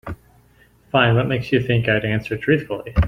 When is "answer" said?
2.05-2.33